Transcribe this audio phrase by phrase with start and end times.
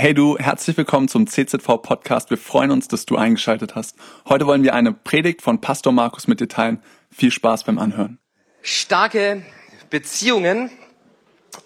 [0.00, 2.30] Hey du, herzlich willkommen zum CZV Podcast.
[2.30, 3.96] Wir freuen uns, dass du eingeschaltet hast.
[4.26, 6.82] Heute wollen wir eine Predigt von Pastor Markus mit dir teilen.
[7.10, 8.18] Viel Spaß beim Anhören.
[8.62, 9.42] Starke
[9.90, 10.70] Beziehungen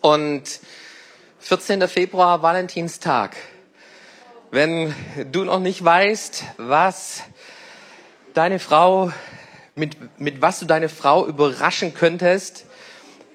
[0.00, 0.58] und
[1.38, 1.86] 14.
[1.86, 3.36] Februar, Valentinstag.
[4.50, 4.92] Wenn
[5.30, 7.22] du noch nicht weißt, was
[8.32, 9.12] deine Frau,
[9.76, 12.66] mit, mit was du deine Frau überraschen könntest,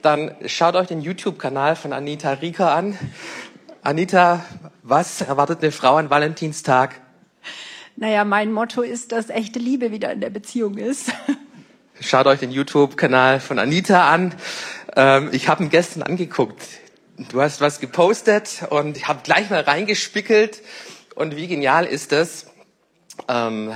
[0.01, 2.97] dann schaut euch den YouTube-Kanal von Anita Rieker an.
[3.81, 4.43] Anita,
[4.83, 6.99] was erwartet eine Frau an Valentinstag?
[7.95, 11.11] Naja, mein Motto ist, dass echte Liebe wieder in der Beziehung ist.
[12.01, 14.35] Schaut euch den YouTube-Kanal von Anita an.
[14.97, 16.61] Ähm, ich habe ihn gestern angeguckt.
[17.29, 20.61] Du hast was gepostet und ich habe gleich mal reingespickelt.
[21.15, 22.47] Und wie genial ist das?
[23.29, 23.73] Ähm,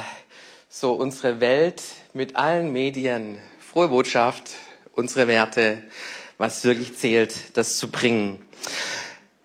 [0.67, 1.81] so unsere Welt
[2.13, 4.51] mit allen Medien, frohe Botschaft,
[4.93, 5.81] unsere Werte,
[6.37, 8.39] was wirklich zählt, das zu bringen.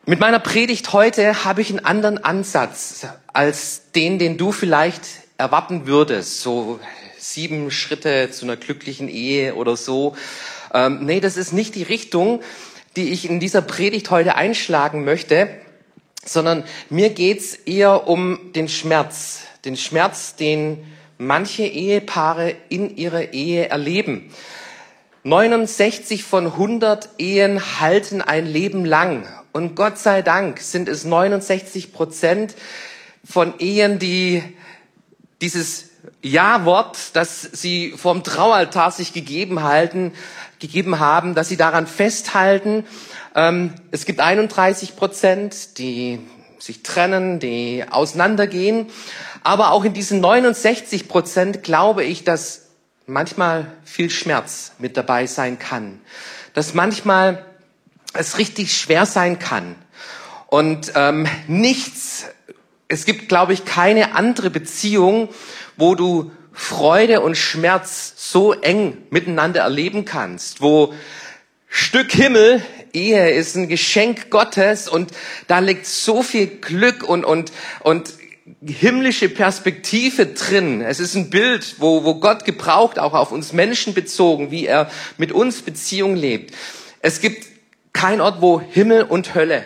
[0.08, 5.02] Mit meiner Predigt heute habe ich einen anderen Ansatz als den, den du vielleicht
[5.36, 6.40] erwarten würdest.
[6.40, 6.80] So
[7.18, 10.16] sieben Schritte zu einer glücklichen Ehe oder so.
[10.72, 12.40] Ähm, nee, das ist nicht die Richtung,
[12.96, 15.50] die ich in dieser Predigt heute einschlagen möchte,
[16.24, 19.40] sondern mir geht's eher um den Schmerz.
[19.66, 20.86] Den Schmerz, den
[21.18, 24.32] manche Ehepaare in ihrer Ehe erleben.
[25.24, 29.28] 69 von 100 Ehen halten ein Leben lang.
[29.52, 32.54] Und Gott sei Dank sind es 69 Prozent
[33.24, 34.42] von Ehen, die
[35.40, 35.90] dieses
[36.22, 40.12] Ja-Wort, das sie vom Traualtar sich gegeben halten,
[40.58, 42.84] gegeben haben, dass sie daran festhalten.
[43.34, 46.20] Ähm, es gibt 31 Prozent, die
[46.58, 48.86] sich trennen, die auseinandergehen.
[49.42, 52.66] Aber auch in diesen 69 Prozent glaube ich, dass
[53.06, 56.00] manchmal viel Schmerz mit dabei sein kann.
[56.54, 57.44] Dass manchmal
[58.14, 59.76] es richtig schwer sein kann.
[60.46, 62.26] Und ähm, nichts,
[62.88, 65.28] es gibt, glaube ich, keine andere Beziehung,
[65.76, 70.92] wo du Freude und Schmerz so eng miteinander erleben kannst, wo
[71.68, 75.12] Stück Himmel, Ehe ist ein Geschenk Gottes und
[75.46, 78.14] da liegt so viel Glück und, und, und
[78.64, 80.80] himmlische Perspektive drin.
[80.80, 84.90] Es ist ein Bild, wo, wo Gott gebraucht, auch auf uns Menschen bezogen, wie er
[85.18, 86.54] mit uns Beziehung lebt.
[87.00, 87.46] Es gibt
[87.92, 89.64] kein Ort, wo Himmel und Hölle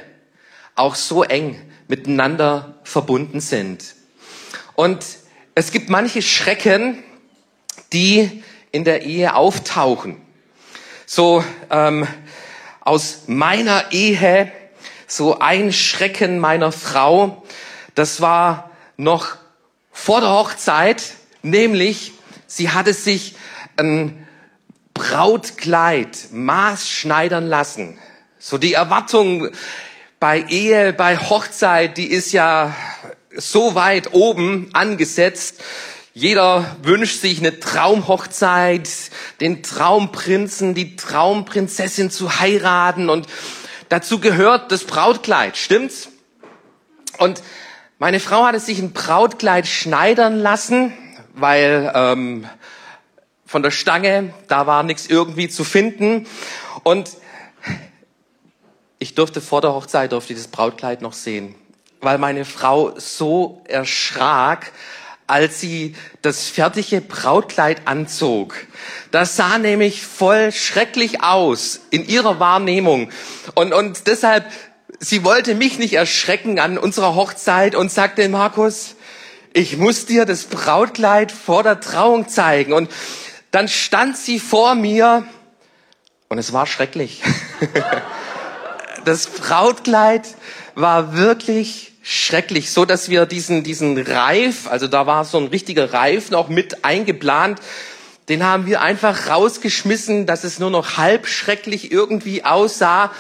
[0.75, 3.95] auch so eng miteinander verbunden sind.
[4.75, 5.05] Und
[5.55, 7.03] es gibt manche Schrecken,
[7.93, 10.21] die in der Ehe auftauchen.
[11.05, 12.07] So ähm,
[12.81, 14.51] aus meiner Ehe,
[15.07, 17.43] so ein Schrecken meiner Frau,
[17.95, 19.37] das war noch
[19.93, 21.03] vor der Hochzeit,
[21.43, 22.13] nämlich
[22.47, 23.37] sie hatte sich
[23.77, 24.27] ein
[24.95, 27.99] Brautkleid maßschneidern lassen.
[28.45, 29.51] So die Erwartung
[30.19, 32.75] bei Ehe, bei Hochzeit, die ist ja
[33.37, 35.63] so weit oben angesetzt.
[36.13, 38.91] Jeder wünscht sich eine Traumhochzeit,
[39.41, 43.29] den Traumprinzen, die Traumprinzessin zu heiraten und
[43.89, 46.09] dazu gehört das Brautkleid, stimmt's?
[47.19, 47.45] Und
[48.01, 50.93] meine Frau hatte sich ein Brautkleid schneidern lassen,
[51.33, 52.49] weil ähm,
[53.47, 56.27] von der Stange, da war nichts irgendwie zu finden.
[56.83, 57.22] Und
[59.03, 61.57] ich durfte vor der Hochzeit, durfte dieses Brautkleid noch sehen,
[62.01, 64.73] weil meine Frau so erschrak,
[65.27, 68.55] als sie das fertige Brautkleid anzog.
[69.11, 73.11] Das sah nämlich voll schrecklich aus in ihrer Wahrnehmung.
[73.55, 74.47] Und, und deshalb
[75.01, 78.95] sie wollte mich nicht erschrecken an unserer Hochzeit und sagte, Markus,
[79.53, 82.73] ich muss dir das Brautkleid vor der Trauung zeigen.
[82.73, 82.91] Und
[83.51, 85.27] dann stand sie vor mir
[86.29, 87.23] und es war schrecklich.
[89.05, 90.37] das Brautkleid
[90.75, 95.93] war wirklich schrecklich, so dass wir diesen, diesen Reif, also da war so ein richtiger
[95.93, 97.61] Reif noch mit eingeplant,
[98.29, 103.11] den haben wir einfach rausgeschmissen, dass es nur noch halb schrecklich irgendwie aussah.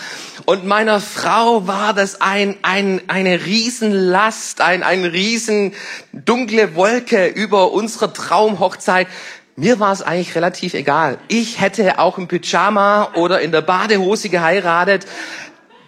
[0.44, 5.74] Und meiner Frau war das ein, ein, eine Riesenlast, ein, ein riesen
[6.12, 9.08] dunkle Wolke über unsere Traumhochzeit.
[9.56, 11.18] Mir war es eigentlich relativ egal.
[11.26, 15.06] Ich hätte auch im Pyjama oder in der Badehose geheiratet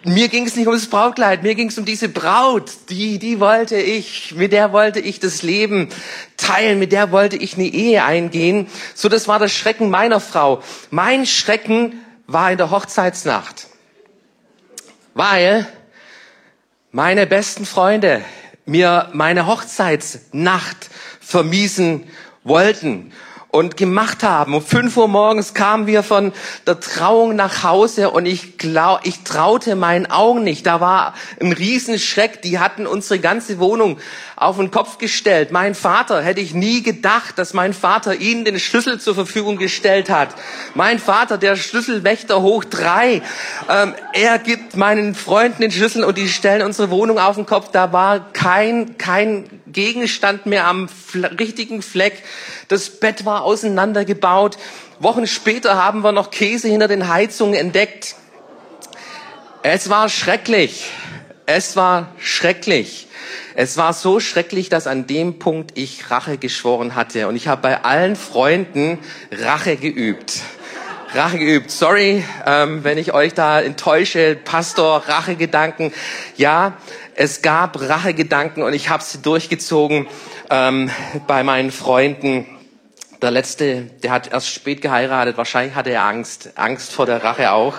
[0.05, 3.77] mir ging es nicht ums Brautkleid, mir ging es um diese Braut, die, die wollte
[3.77, 5.89] ich, mit der wollte ich das Leben
[6.37, 8.67] teilen, mit der wollte ich eine Ehe eingehen.
[8.93, 10.61] So, das war das Schrecken meiner Frau.
[10.91, 13.67] Mein Schrecken war in der Hochzeitsnacht,
[15.13, 15.67] weil
[16.91, 18.23] meine besten Freunde
[18.65, 22.07] mir meine Hochzeitsnacht vermiesen
[22.43, 23.11] wollten.
[23.55, 24.53] Und gemacht haben.
[24.53, 26.33] Um fünf Uhr morgens kamen wir von
[26.67, 30.65] der Trauung nach Hause und ich glaub, ich traute meinen Augen nicht.
[30.65, 32.41] Da war ein Riesenschreck.
[32.41, 33.97] Die hatten unsere ganze Wohnung
[34.35, 35.51] auf den Kopf gestellt.
[35.51, 40.09] Mein Vater hätte ich nie gedacht, dass mein Vater ihnen den Schlüssel zur Verfügung gestellt
[40.09, 40.29] hat.
[40.73, 43.21] Mein Vater, der Schlüsselwächter hoch drei,
[43.69, 47.69] ähm, er gibt meinen Freunden den Schlüssel und die stellen unsere Wohnung auf den Kopf.
[47.71, 50.89] Da war kein kein Gegenstand mehr am
[51.37, 52.23] richtigen Fleck.
[52.69, 54.57] Das Bett war auseinandergebaut.
[54.99, 58.15] Wochen später haben wir noch Käse hinter den Heizungen entdeckt.
[59.61, 60.89] Es war schrecklich.
[61.45, 63.07] Es war schrecklich.
[63.53, 67.27] Es war so schrecklich, dass an dem Punkt ich Rache geschworen hatte.
[67.27, 68.99] Und ich habe bei allen Freunden
[69.31, 70.41] Rache geübt.
[71.13, 71.71] Rache geübt.
[71.71, 74.35] Sorry, ähm, wenn ich euch da enttäusche.
[74.35, 75.93] Pastor, Rachegedanken.
[76.37, 76.77] Ja,
[77.15, 80.07] es gab Rachegedanken und ich habe sie durchgezogen
[80.49, 80.91] ähm,
[81.27, 82.45] bei meinen Freunden.
[83.21, 85.37] Der letzte, der hat erst spät geheiratet.
[85.37, 87.75] Wahrscheinlich hatte er Angst, Angst vor der Rache auch.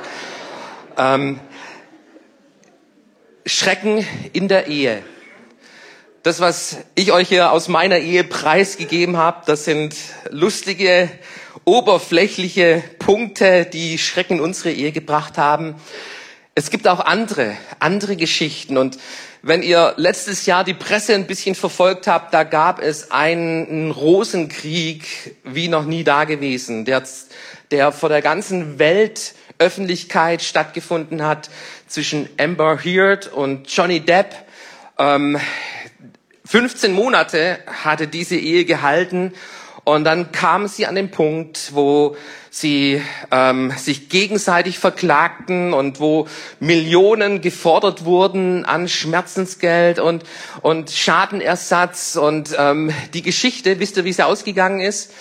[0.97, 1.39] Ähm,
[3.45, 5.03] Schrecken in der Ehe.
[6.23, 9.95] Das, was ich euch hier aus meiner Ehe preisgegeben habe, das sind
[10.31, 11.11] lustige,
[11.65, 15.77] oberflächliche Punkte, die Schrecken in unsere Ehe gebracht haben.
[16.59, 18.79] Es gibt auch andere, andere Geschichten.
[18.79, 18.97] Und
[19.43, 25.37] wenn ihr letztes Jahr die Presse ein bisschen verfolgt habt, da gab es einen Rosenkrieg
[25.45, 27.03] wie noch nie da gewesen, der,
[27.71, 31.51] der vor der ganzen Weltöffentlichkeit stattgefunden hat
[31.89, 34.35] zwischen Amber Heard und Johnny Depp.
[34.99, 35.39] Ähm,
[36.47, 39.35] 15 Monate hatte diese Ehe gehalten
[39.85, 42.17] und dann kam sie an den Punkt, wo
[42.61, 46.27] sie ähm, sich gegenseitig verklagten und wo
[46.59, 50.25] Millionen gefordert wurden an Schmerzensgeld und,
[50.63, 52.17] und Schadenersatz.
[52.17, 55.13] Und ähm, die Geschichte, wisst ihr, wie sie ausgegangen ist?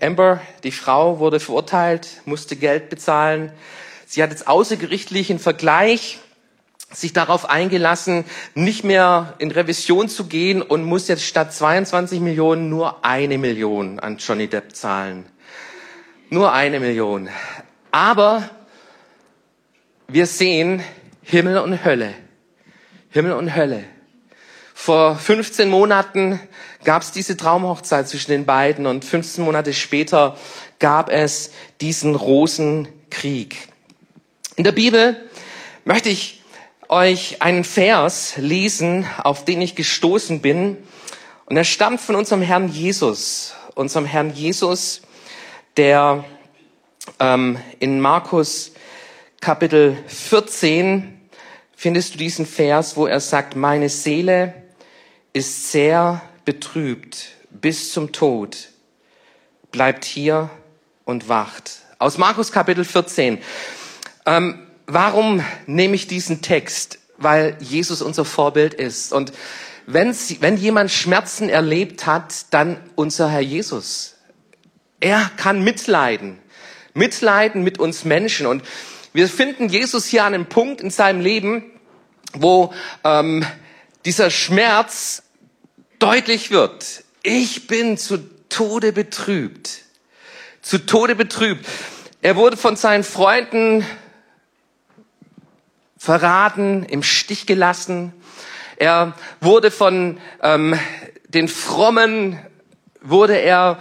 [0.00, 3.52] Amber, die Frau, wurde verurteilt, musste Geld bezahlen.
[4.06, 6.18] Sie hat jetzt außergerichtlichen Vergleich
[6.90, 8.24] sich darauf eingelassen,
[8.54, 14.00] nicht mehr in Revision zu gehen und muss jetzt statt 22 Millionen nur eine Million
[14.00, 15.26] an Johnny Depp zahlen.
[16.32, 17.28] Nur eine Million.
[17.90, 18.48] Aber
[20.08, 20.82] wir sehen
[21.20, 22.14] Himmel und Hölle.
[23.10, 23.84] Himmel und Hölle.
[24.72, 26.40] Vor 15 Monaten
[26.84, 30.38] gab es diese Traumhochzeit zwischen den beiden und 15 Monate später
[30.78, 31.50] gab es
[31.82, 33.68] diesen Rosenkrieg.
[34.56, 35.28] In der Bibel
[35.84, 36.42] möchte ich
[36.88, 40.78] euch einen Vers lesen, auf den ich gestoßen bin.
[41.44, 43.52] Und er stammt von unserem Herrn Jesus.
[43.74, 45.02] Unserem Herrn Jesus,
[45.76, 46.24] der
[47.18, 48.72] ähm, in Markus
[49.40, 51.20] Kapitel 14
[51.76, 54.54] findest du diesen Vers, wo er sagt, meine Seele
[55.32, 58.68] ist sehr betrübt bis zum Tod.
[59.70, 60.50] Bleibt hier
[61.04, 61.80] und wacht.
[61.98, 63.38] Aus Markus Kapitel 14.
[64.26, 66.98] Ähm, Warum nehme ich diesen Text?
[67.16, 69.12] Weil Jesus unser Vorbild ist.
[69.12, 69.32] Und
[69.86, 74.11] wenn, wenn jemand Schmerzen erlebt hat, dann unser Herr Jesus.
[75.02, 76.38] Er kann mitleiden.
[76.94, 78.46] Mitleiden mit uns Menschen.
[78.46, 78.62] Und
[79.12, 81.64] wir finden Jesus hier an einem Punkt in seinem Leben,
[82.34, 82.72] wo
[83.02, 83.44] ähm,
[84.04, 85.24] dieser Schmerz
[85.98, 87.02] deutlich wird.
[87.24, 88.18] Ich bin zu
[88.48, 89.80] Tode betrübt.
[90.62, 91.66] Zu Tode betrübt.
[92.20, 93.84] Er wurde von seinen Freunden
[95.98, 98.12] verraten, im Stich gelassen.
[98.76, 100.78] Er wurde von ähm,
[101.26, 102.38] den Frommen,
[103.00, 103.80] wurde er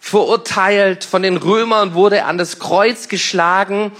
[0.00, 3.92] verurteilt, von den Römern wurde an das Kreuz geschlagen.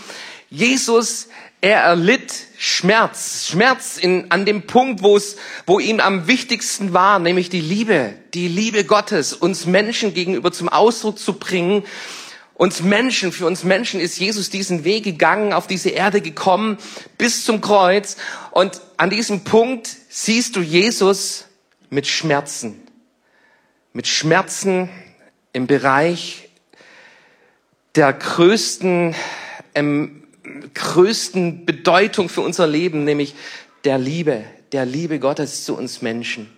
[0.49, 1.29] Jesus,
[1.61, 7.21] er erlitt Schmerz, Schmerz in, an dem Punkt, wo es, wo ihm am wichtigsten war,
[7.21, 11.85] nämlich die Liebe, die Liebe Gottes, uns Menschen gegenüber zum Ausdruck zu bringen
[12.61, 16.77] uns Menschen, für uns Menschen ist Jesus diesen Weg gegangen, auf diese Erde gekommen,
[17.17, 18.19] bis zum Kreuz.
[18.51, 21.47] Und an diesem Punkt siehst du Jesus
[21.89, 22.83] mit Schmerzen.
[23.95, 24.91] Mit Schmerzen
[25.53, 26.49] im Bereich
[27.95, 29.15] der größten,
[29.75, 30.25] ähm,
[30.75, 33.35] größten Bedeutung für unser Leben, nämlich
[33.85, 36.51] der Liebe, der Liebe Gottes zu uns Menschen.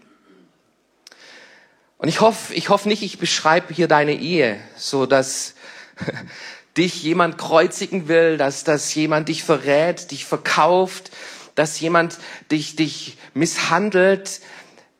[1.98, 5.54] Und ich hoffe, ich hoffe nicht, ich beschreibe hier deine Ehe, so dass
[6.76, 11.12] dich jemand kreuzigen will, dass, dass jemand dich verrät, dich verkauft,
[11.54, 12.18] dass jemand
[12.50, 14.40] dich, dich misshandelt.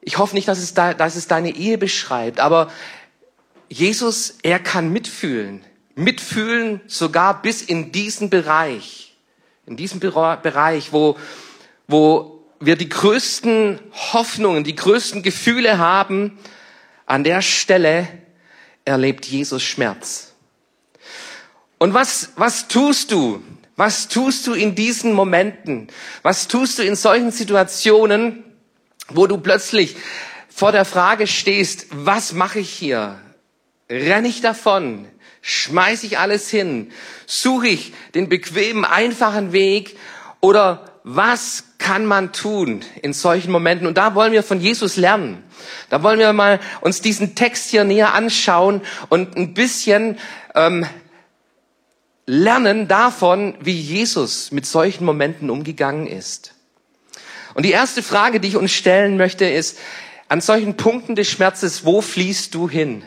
[0.01, 2.71] Ich hoffe nicht, dass es, da, dass es deine Ehe beschreibt, aber
[3.73, 5.65] Jesus, er kann mitfühlen.
[5.95, 9.17] Mitfühlen sogar bis in diesen Bereich.
[9.67, 11.17] In diesem Bereich, wo,
[11.87, 13.81] wo wir die größten
[14.13, 16.39] Hoffnungen, die größten Gefühle haben,
[17.07, 18.09] an der Stelle
[18.85, 20.35] erlebt Jesus Schmerz.
[21.79, 23.43] Und was, was tust du?
[23.77, 25.89] Was tust du in diesen Momenten?
[26.23, 28.45] Was tust du in solchen Situationen,
[29.09, 29.97] wo du plötzlich
[30.49, 33.19] vor der Frage stehst, was mache ich hier?
[33.93, 35.07] Renne ich davon?
[35.43, 36.91] Schmeiß ich alles hin?
[37.27, 39.99] Suche ich den bequemen, einfachen Weg?
[40.41, 43.87] Oder was kann man tun in solchen Momenten?
[43.87, 45.45] Und da wollen wir von Jesus lernen.
[45.91, 48.81] Da wollen wir mal uns diesen Text hier näher anschauen
[49.11, 50.19] und ein bisschen
[50.55, 50.87] ähm,
[52.25, 56.55] lernen davon, wie Jesus mit solchen Momenten umgegangen ist.
[57.53, 59.79] Und die erste Frage, die ich uns stellen möchte, ist,
[60.29, 63.05] an solchen Punkten des Schmerzes, wo fließt du hin?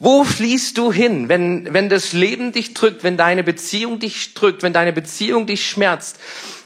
[0.00, 4.62] Wo fließt du hin, wenn, wenn das Leben dich drückt, wenn deine Beziehung dich drückt,
[4.62, 6.18] wenn deine Beziehung dich schmerzt,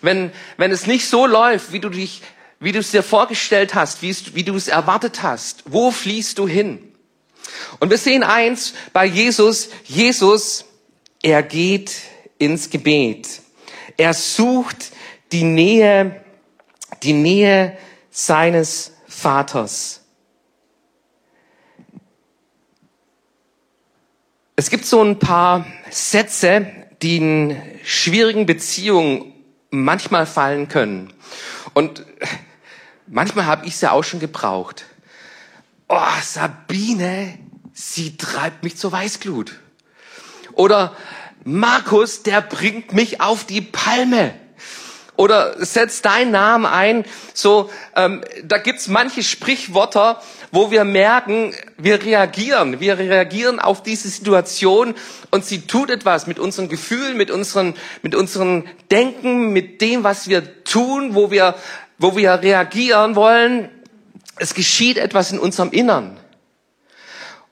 [0.02, 2.22] wenn, wenn es nicht so läuft, wie du dich,
[2.60, 5.64] wie du es dir vorgestellt hast, wie, es, wie du es erwartet hast?
[5.66, 6.78] Wo fließt du hin?
[7.80, 9.68] Und wir sehen eins bei Jesus.
[9.84, 10.64] Jesus
[11.20, 11.90] er geht
[12.38, 13.40] ins Gebet.
[13.96, 14.92] Er sucht
[15.32, 16.22] die Nähe,
[17.02, 17.76] die Nähe
[18.10, 20.03] seines Vaters.
[24.56, 26.66] Es gibt so ein paar Sätze,
[27.02, 29.32] die in schwierigen Beziehungen
[29.70, 31.12] manchmal fallen können.
[31.72, 32.04] Und
[33.08, 34.84] manchmal habe ich sie auch schon gebraucht.
[35.88, 37.36] Oh, Sabine,
[37.72, 39.58] sie treibt mich zur Weißglut.
[40.52, 40.96] Oder
[41.42, 44.34] Markus, der bringt mich auf die Palme.
[45.16, 47.04] Oder setz deinen Namen ein.
[47.34, 52.80] So, ähm, da gibt's manche Sprichwörter, wo wir merken, wir reagieren.
[52.80, 54.94] Wir reagieren auf diese Situation
[55.30, 60.28] und sie tut etwas mit unseren Gefühlen, mit unseren, mit unseren Denken, mit dem, was
[60.28, 61.54] wir tun, wo wir,
[61.98, 63.68] wo wir reagieren wollen.
[64.36, 66.18] Es geschieht etwas in unserem Innern.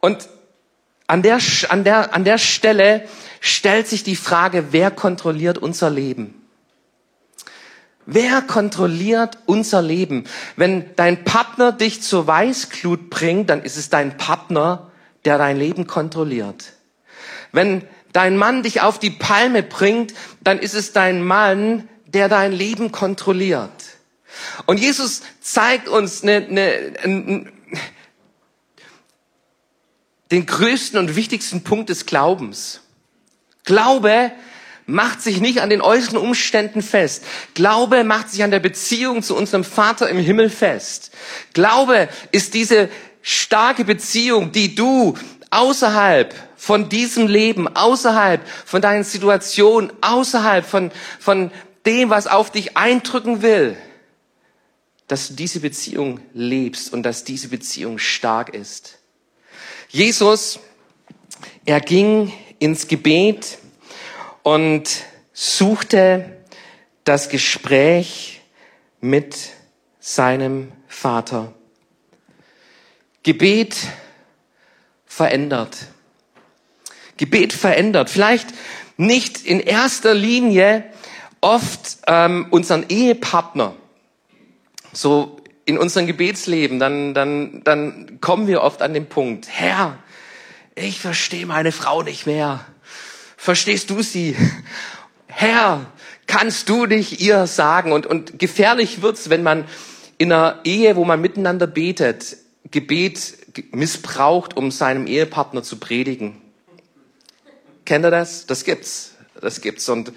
[0.00, 0.28] Und
[1.06, 1.38] an der,
[1.68, 3.08] an der, an der Stelle
[3.40, 6.41] stellt sich die Frage, wer kontrolliert unser Leben?
[8.06, 10.24] Wer kontrolliert unser Leben?
[10.56, 14.90] Wenn dein Partner dich zur Weißglut bringt, dann ist es dein Partner,
[15.24, 16.72] der dein Leben kontrolliert.
[17.52, 22.52] Wenn dein Mann dich auf die Palme bringt, dann ist es dein Mann, der dein
[22.52, 23.70] Leben kontrolliert.
[24.66, 27.52] Und Jesus zeigt uns eine, eine, eine
[30.32, 32.80] den größten und wichtigsten Punkt des Glaubens.
[33.64, 34.32] Glaube
[34.92, 37.24] macht sich nicht an den äußeren Umständen fest.
[37.54, 41.10] Glaube macht sich an der Beziehung zu unserem Vater im Himmel fest.
[41.54, 42.90] Glaube ist diese
[43.22, 45.14] starke Beziehung, die du
[45.50, 51.50] außerhalb von diesem Leben, außerhalb von deinen Situationen, außerhalb von, von
[51.86, 53.76] dem, was auf dich eindrücken will,
[55.08, 58.98] dass du diese Beziehung lebst und dass diese Beziehung stark ist.
[59.88, 60.60] Jesus,
[61.64, 63.58] er ging ins Gebet
[64.42, 66.36] und suchte
[67.04, 68.40] das Gespräch
[69.00, 69.36] mit
[69.98, 71.52] seinem Vater.
[73.22, 73.76] Gebet
[75.06, 75.76] verändert.
[77.16, 78.10] Gebet verändert.
[78.10, 78.48] Vielleicht
[78.96, 80.84] nicht in erster Linie
[81.40, 83.74] oft ähm, unseren Ehepartner.
[84.92, 89.98] So in unserem Gebetsleben, dann, dann, dann kommen wir oft an den Punkt, Herr,
[90.74, 92.64] ich verstehe meine Frau nicht mehr.
[93.42, 94.36] Verstehst du sie?
[95.26, 95.86] Herr,
[96.28, 97.90] kannst du dich ihr sagen?
[97.90, 99.64] Und, und gefährlich wird's, wenn man
[100.16, 102.36] in einer Ehe, wo man miteinander betet,
[102.70, 103.34] Gebet
[103.72, 106.40] missbraucht, um seinem Ehepartner zu predigen.
[107.84, 108.46] Kennt ihr das?
[108.46, 109.16] Das gibt's.
[109.40, 109.88] Das gibt's.
[109.88, 110.12] Und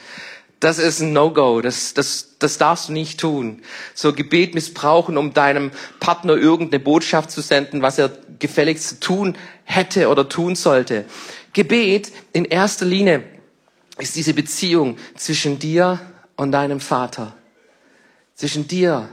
[0.59, 1.61] das ist ein No-Go.
[1.61, 3.63] Das, das, das darfst du nicht tun.
[3.95, 10.09] So Gebet missbrauchen, um deinem Partner irgendeine Botschaft zu senden, was er gefälligst tun hätte
[10.09, 11.05] oder tun sollte.
[11.55, 13.23] Gebet in erster Linie
[13.97, 16.01] ist diese Beziehung zwischen dir
[16.35, 17.33] und deinem Vater.
[18.35, 19.07] Zwischen dir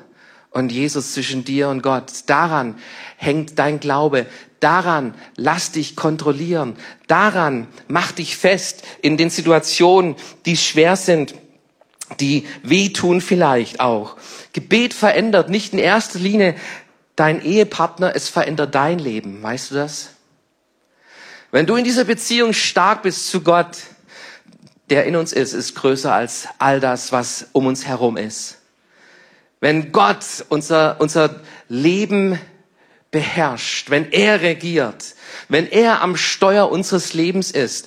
[0.50, 2.25] und Jesus, zwischen dir und Gott.
[2.26, 2.75] Daran
[3.16, 4.26] hängt dein Glaube.
[4.58, 6.75] Daran lass dich kontrollieren.
[7.06, 11.37] Daran mach dich fest in den Situationen, die schwer sind,
[12.18, 14.16] die wehtun vielleicht auch.
[14.52, 16.56] Gebet verändert nicht in erster Linie
[17.14, 19.40] dein Ehepartner, es verändert dein Leben.
[19.44, 20.12] Weißt du das?
[21.52, 23.76] Wenn du in dieser Beziehung stark bist zu Gott,
[24.88, 28.56] der in uns ist, ist größer als all das, was um uns herum ist.
[29.61, 32.38] Wenn Gott unser, unser Leben
[33.11, 35.14] beherrscht, wenn er regiert,
[35.50, 37.87] wenn er am Steuer unseres Lebens ist,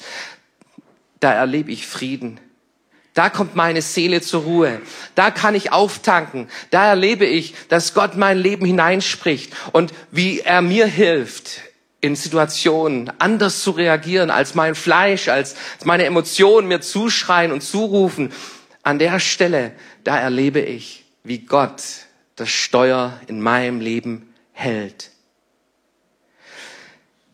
[1.19, 2.39] da erlebe ich Frieden.
[3.15, 4.79] Da kommt meine Seele zur Ruhe.
[5.15, 6.49] Da kann ich auftanken.
[6.69, 11.64] Da erlebe ich, dass Gott mein Leben hineinspricht und wie er mir hilft
[12.05, 18.31] in Situationen, anders zu reagieren, als mein Fleisch, als meine Emotionen mir zuschreien und zurufen.
[18.83, 19.71] An der Stelle,
[20.03, 21.81] da erlebe ich, wie Gott
[22.35, 25.11] das Steuer in meinem Leben hält.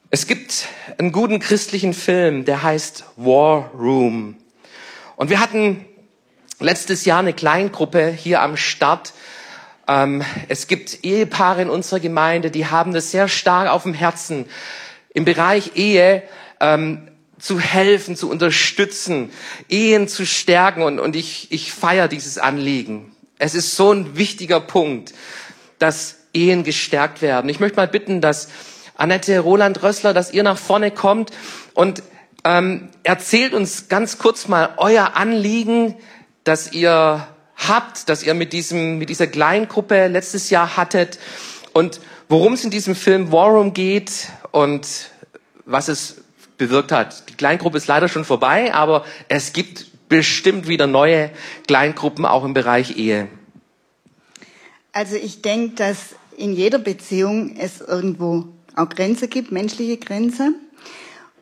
[0.09, 4.35] Es gibt einen guten christlichen Film, der heißt War Room.
[5.15, 5.85] Und wir hatten
[6.59, 9.13] letztes Jahr eine Kleingruppe hier am Start.
[9.91, 14.45] Ähm, es gibt Ehepaare in unserer Gemeinde, die haben das sehr stark auf dem Herzen,
[15.13, 16.23] im Bereich Ehe
[16.61, 19.31] ähm, zu helfen, zu unterstützen,
[19.67, 20.83] Ehen zu stärken.
[20.83, 23.13] Und, und ich, ich feiere dieses Anliegen.
[23.37, 25.13] Es ist so ein wichtiger Punkt,
[25.77, 27.49] dass Ehen gestärkt werden.
[27.49, 28.47] Ich möchte mal bitten, dass
[28.95, 31.31] Annette Roland Rössler, dass ihr nach vorne kommt
[31.73, 32.03] und
[32.45, 35.95] ähm, erzählt uns ganz kurz mal euer Anliegen,
[36.45, 37.27] das ihr
[37.67, 41.19] habt, das ihr mit, diesem, mit dieser Kleingruppe letztes Jahr hattet
[41.73, 44.87] und worum es in diesem Film War Room geht und
[45.65, 46.21] was es
[46.57, 47.29] bewirkt hat.
[47.29, 51.31] Die Kleingruppe ist leider schon vorbei, aber es gibt bestimmt wieder neue
[51.67, 53.27] Kleingruppen auch im Bereich Ehe.
[54.91, 60.53] Also ich denke, dass in jeder Beziehung es irgendwo auch Grenze gibt, menschliche Grenze.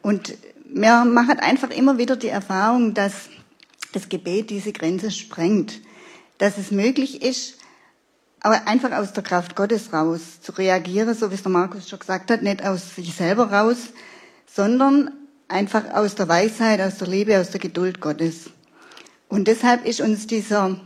[0.01, 3.29] Und wir machen einfach immer wieder die Erfahrung, dass
[3.91, 5.81] das Gebet diese Grenze sprengt.
[6.39, 7.57] Dass es möglich ist,
[8.39, 11.99] aber einfach aus der Kraft Gottes raus zu reagieren, so wie es der Markus schon
[11.99, 13.77] gesagt hat, nicht aus sich selber raus,
[14.47, 15.11] sondern
[15.47, 18.49] einfach aus der Weisheit, aus der Liebe, aus der Geduld Gottes.
[19.27, 20.79] Und deshalb ist uns dieser,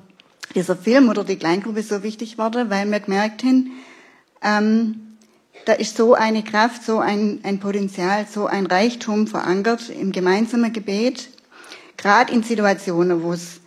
[0.56, 3.72] dieser Film oder die Kleingruppe so wichtig geworden, weil wir gemerkt haben,
[4.42, 5.18] ähm,
[5.66, 10.74] da ist so eine Kraft, so ein, ein Potenzial, so ein Reichtum verankert im gemeinsamen
[10.74, 11.30] Gebet,
[11.96, 13.62] gerade in Situationen, wo es,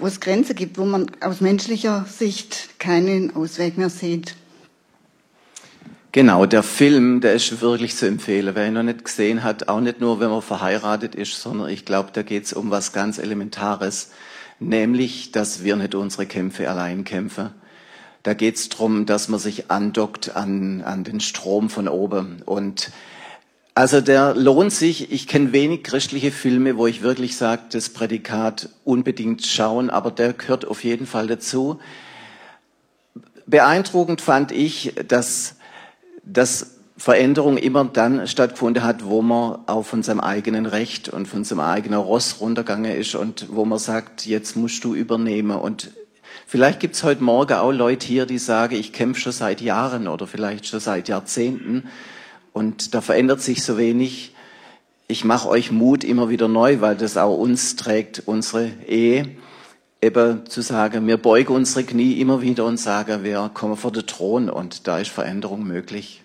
[0.00, 4.34] wo es Grenzen gibt, wo man aus menschlicher Sicht keinen Ausweg mehr sieht.
[6.12, 8.54] Genau, der Film, der ist wirklich zu empfehlen.
[8.56, 11.84] Wer ihn noch nicht gesehen hat, auch nicht nur, wenn man verheiratet ist, sondern ich
[11.84, 14.10] glaube, da geht es um was ganz Elementares,
[14.58, 17.50] nämlich, dass wir nicht unsere Kämpfe allein kämpfen,
[18.22, 22.42] da geht es darum, dass man sich andockt an, an den Strom von oben.
[22.44, 22.90] Und
[23.80, 25.10] also der lohnt sich.
[25.10, 30.34] Ich kenne wenig christliche Filme, wo ich wirklich sage, das Prädikat unbedingt schauen, aber der
[30.34, 31.80] gehört auf jeden Fall dazu.
[33.46, 35.56] Beeindruckend fand ich, dass,
[36.22, 41.44] dass Veränderung immer dann stattgefunden hat, wo man auch von seinem eigenen Recht und von
[41.44, 45.90] seinem eigenen Ross runtergegangen ist und wo man sagt, jetzt musst du übernehmen und
[46.46, 50.08] Vielleicht gibt es heute Morgen auch Leute hier, die sagen, ich kämpfe schon seit Jahren
[50.08, 51.88] oder vielleicht schon seit Jahrzehnten
[52.60, 54.34] und da verändert sich so wenig.
[55.08, 59.30] Ich mache euch Mut immer wieder neu, weil das auch uns trägt, unsere Ehe,
[60.02, 64.06] eben zu sagen, wir beugen unsere Knie immer wieder und sagen, wir kommen vor den
[64.06, 66.22] Thron und da ist Veränderung möglich.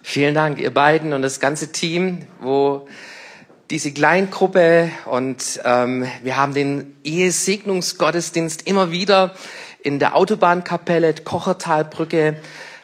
[0.00, 2.86] Vielen Dank, ihr beiden und das ganze Team, wo
[3.68, 9.34] diese Kleingruppe und ähm, wir haben den Ehesegnungsgottesdienst immer wieder
[9.82, 12.36] in der Autobahnkapelle Kochertalbrücke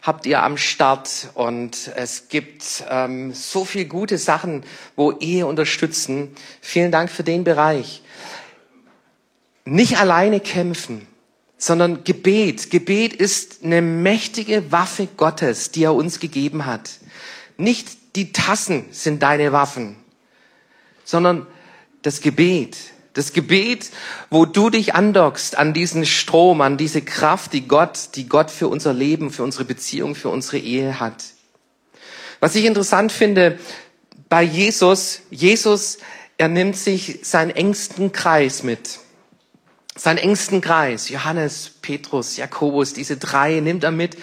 [0.02, 4.64] habt ihr am Start und es gibt ähm, so viel gute Sachen,
[4.96, 6.34] wo Ehe unterstützen.
[6.60, 8.02] Vielen Dank für den Bereich.
[9.64, 11.06] Nicht alleine kämpfen,
[11.58, 12.70] sondern Gebet.
[12.70, 16.90] Gebet ist eine mächtige Waffe Gottes, die er uns gegeben hat.
[17.58, 19.96] Nicht die Tassen sind deine Waffen,
[21.04, 21.46] sondern
[22.02, 22.76] das Gebet.
[23.12, 23.90] Das Gebet,
[24.30, 28.68] wo du dich andockst an diesen Strom, an diese Kraft, die Gott, die Gott für
[28.68, 31.24] unser Leben, für unsere Beziehung, für unsere Ehe hat.
[32.38, 33.58] Was ich interessant finde
[34.28, 35.98] bei Jesus, Jesus,
[36.38, 39.00] er nimmt sich seinen engsten Kreis mit.
[39.96, 44.16] Seinen engsten Kreis, Johannes, Petrus, Jakobus, diese drei nimmt er mit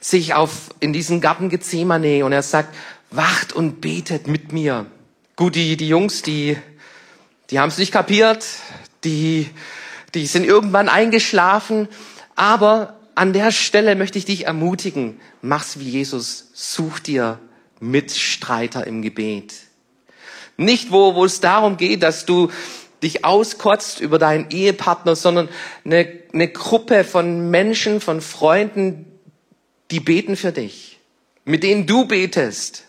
[0.00, 2.74] sich auf, in diesen Garten Gethsemane und er sagt,
[3.10, 4.86] wacht und betet mit mir.
[5.36, 6.56] Gut, die, die Jungs, die,
[7.52, 8.46] die haben es nicht kapiert,
[9.04, 9.48] die,
[10.14, 11.86] die sind irgendwann eingeschlafen,
[12.34, 17.38] aber an der Stelle möchte ich dich ermutigen, mach's wie Jesus, such dir
[17.78, 19.52] Mitstreiter im Gebet.
[20.56, 22.50] Nicht, wo, wo es darum geht, dass du
[23.02, 25.50] dich auskotzt über deinen Ehepartner, sondern
[25.84, 29.04] eine, eine Gruppe von Menschen, von Freunden,
[29.90, 31.00] die beten für dich,
[31.44, 32.84] mit denen du betest,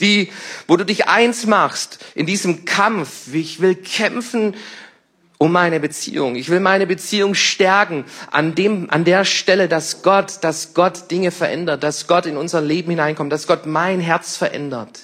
[0.00, 0.30] die,
[0.66, 3.32] wo du dich eins machst in diesem Kampf.
[3.32, 4.54] Ich will kämpfen
[5.38, 6.34] um meine Beziehung.
[6.34, 11.30] Ich will meine Beziehung stärken an dem, an der Stelle, dass Gott, dass Gott Dinge
[11.30, 15.00] verändert, dass Gott in unser Leben hineinkommt, dass Gott mein Herz verändert.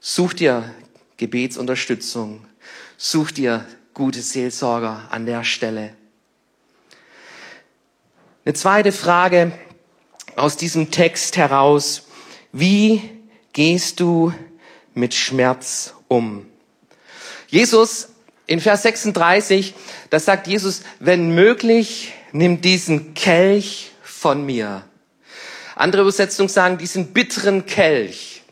[0.00, 0.74] Such dir
[1.16, 2.44] Gebetsunterstützung.
[2.98, 5.94] Such dir gute Seelsorger an der Stelle.
[8.44, 9.52] Eine zweite Frage
[10.36, 12.06] aus diesem Text heraus,
[12.52, 13.15] wie
[13.56, 14.34] gehst du
[14.92, 16.44] mit Schmerz um?
[17.48, 18.10] Jesus
[18.46, 19.74] in Vers 36,
[20.10, 24.84] da sagt Jesus, wenn möglich, nimm diesen Kelch von mir.
[25.74, 28.42] Andere Übersetzungen sagen, diesen bitteren Kelch.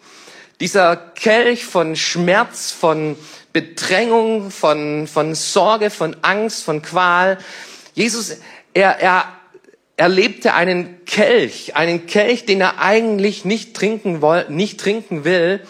[0.60, 3.16] Dieser Kelch von Schmerz, von
[3.52, 7.36] Bedrängung, von, von Sorge, von Angst, von Qual.
[7.92, 8.38] Jesus,
[8.72, 9.28] er, er
[9.96, 15.60] erlebte einen Kelch, einen Kelch, den er eigentlich nicht trinken, woll, nicht trinken will.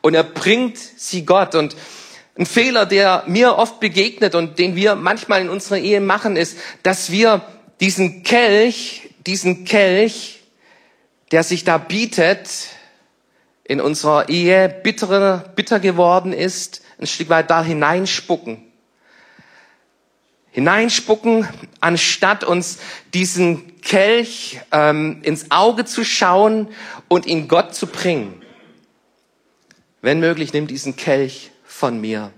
[0.00, 1.54] Und er bringt sie Gott.
[1.54, 1.76] Und
[2.38, 6.58] ein Fehler, der mir oft begegnet und den wir manchmal in unserer Ehe machen, ist,
[6.82, 7.42] dass wir
[7.80, 10.40] diesen Kelch, diesen Kelch,
[11.32, 12.48] der sich da bietet,
[13.64, 18.65] in unserer Ehe bitter, bitter geworden ist, ein Stück weit da hineinspucken
[20.56, 21.46] hineinspucken,
[21.80, 22.78] anstatt uns
[23.12, 26.68] diesen Kelch ähm, ins Auge zu schauen
[27.08, 28.40] und ihn Gott zu bringen.
[30.00, 32.32] Wenn möglich, nimm diesen Kelch von mir.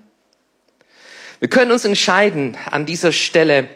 [1.38, 3.68] Wir können uns entscheiden an dieser Stelle,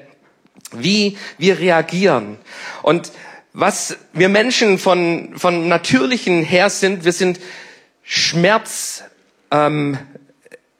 [0.72, 2.36] wie wir reagieren.
[2.82, 3.12] Und
[3.52, 7.38] was wir Menschen von, von natürlichen her sind, wir sind
[8.02, 9.04] Schmerz,
[9.52, 9.96] ähm,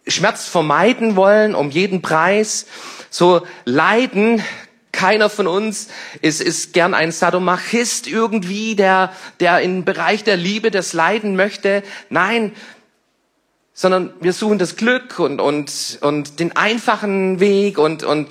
[0.08, 2.66] Schmerz vermeiden wollen um jeden Preis
[3.12, 4.42] so Leiden,
[4.90, 5.88] keiner von uns
[6.22, 11.82] ist, ist gern ein Sadomachist irgendwie, der, der im Bereich der Liebe das Leiden möchte.
[12.08, 12.52] Nein,
[13.74, 18.28] sondern wir suchen das Glück und, und, und den einfachen Weg und, und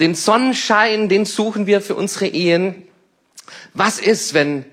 [0.00, 2.82] den Sonnenschein, den suchen wir für unsere Ehen.
[3.74, 4.64] Was ist, wenn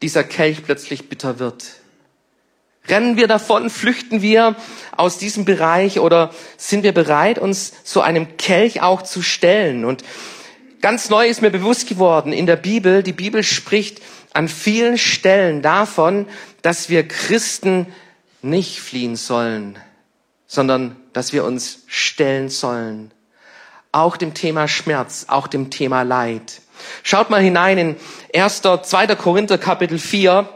[0.00, 1.81] dieser Kelch plötzlich bitter wird?
[2.88, 4.56] Rennen wir davon, flüchten wir
[4.96, 9.84] aus diesem Bereich oder sind wir bereit, uns so einem Kelch auch zu stellen?
[9.84, 10.02] Und
[10.80, 15.62] ganz neu ist mir bewusst geworden in der Bibel, die Bibel spricht an vielen Stellen
[15.62, 16.26] davon,
[16.62, 17.86] dass wir Christen
[18.40, 19.78] nicht fliehen sollen,
[20.46, 23.12] sondern dass wir uns stellen sollen.
[23.92, 26.62] Auch dem Thema Schmerz, auch dem Thema Leid.
[27.02, 27.96] Schaut mal hinein in
[28.34, 28.62] 1.
[28.62, 29.06] 2.
[29.14, 30.48] Korinther Kapitel 4.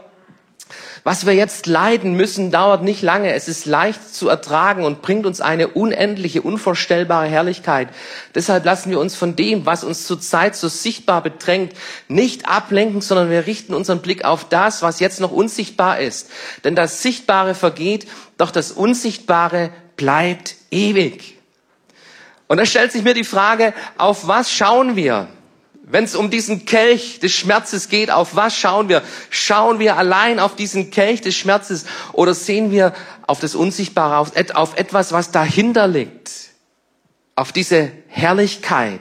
[1.07, 3.31] Was wir jetzt leiden müssen, dauert nicht lange.
[3.31, 7.87] Es ist leicht zu ertragen und bringt uns eine unendliche, unvorstellbare Herrlichkeit.
[8.35, 11.71] Deshalb lassen wir uns von dem, was uns zurzeit so sichtbar bedrängt,
[12.09, 16.29] nicht ablenken, sondern wir richten unseren Blick auf das, was jetzt noch unsichtbar ist.
[16.65, 18.05] Denn das Sichtbare vergeht,
[18.37, 21.37] doch das Unsichtbare bleibt ewig.
[22.47, 25.29] Und da stellt sich mir die Frage, auf was schauen wir?
[25.89, 29.03] Wenn es um diesen Kelch des Schmerzes geht, auf was schauen wir?
[29.29, 32.93] Schauen wir allein auf diesen Kelch des Schmerzes oder sehen wir
[33.25, 36.29] auf das Unsichtbare, auf, auf etwas, was dahinter liegt?
[37.35, 38.99] Auf diese Herrlichkeit.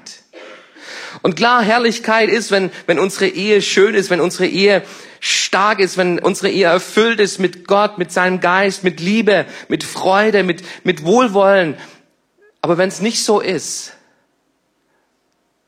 [1.22, 4.84] Und klar, Herrlichkeit ist, wenn, wenn unsere Ehe schön ist, wenn unsere Ehe
[5.18, 9.82] stark ist, wenn unsere Ehe erfüllt ist mit Gott, mit seinem Geist, mit Liebe, mit
[9.82, 11.76] Freude, mit, mit Wohlwollen.
[12.60, 13.95] Aber wenn es nicht so ist,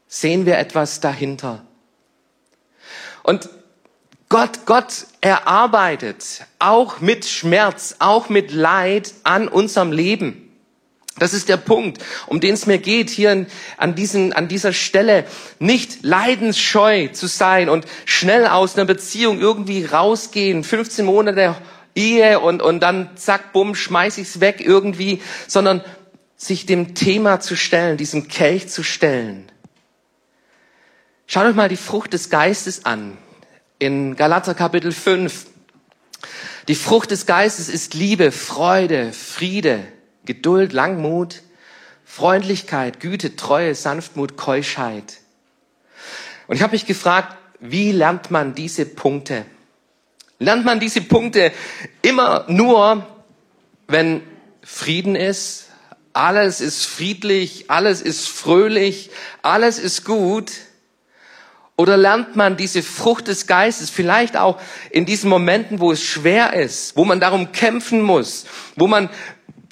[0.09, 1.65] sehen wir etwas dahinter.
[3.23, 3.49] Und
[4.31, 10.45] Gott, Gott erarbeitet auch mit Schmerz, auch mit Leid an unserem Leben.
[11.19, 15.25] Das ist der Punkt, um den es mir geht, hier an, diesen, an dieser Stelle.
[15.59, 21.57] Nicht leidensscheu zu sein und schnell aus einer Beziehung irgendwie rausgehen, 15 Monate
[21.95, 25.83] Ehe und, und dann zack, bumm, schmeiß ich's weg irgendwie, sondern
[26.37, 29.51] sich dem Thema zu stellen, diesem Kelch zu stellen.
[31.31, 33.19] Schaut euch mal die Frucht des Geistes an.
[33.79, 35.45] In Galater Kapitel 5.
[36.69, 39.87] Die Frucht des Geistes ist Liebe, Freude, Friede,
[40.25, 41.43] Geduld, Langmut,
[42.03, 45.19] Freundlichkeit, Güte, Treue, Sanftmut, Keuschheit.
[46.47, 49.45] Und ich habe mich gefragt, wie lernt man diese Punkte?
[50.39, 51.53] Lernt man diese Punkte
[52.01, 53.07] immer nur,
[53.87, 54.23] wenn
[54.63, 55.67] Frieden ist,
[56.15, 59.11] alles ist friedlich, alles ist fröhlich,
[59.43, 60.53] alles ist gut?
[61.79, 64.61] Oder lernt man diese Frucht des Geistes vielleicht auch
[64.91, 69.09] in diesen Momenten, wo es schwer ist, wo man darum kämpfen muss, wo man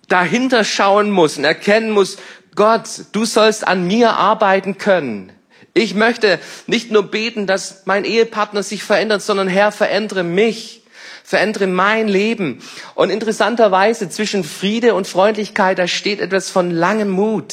[0.07, 2.19] dahinter schauen muss und erkennen muss,
[2.55, 5.33] Gott, du sollst an mir arbeiten können.
[5.75, 6.39] Ich möchte
[6.69, 10.85] nicht nur beten, dass mein Ehepartner sich verändert, sondern Herr, verändere mich,
[11.25, 12.63] verändere mein Leben.
[12.95, 17.53] Und interessanterweise zwischen Friede und Freundlichkeit, da steht etwas von langem Mut.